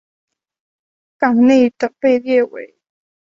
[1.19, 2.75] 港内的被列为。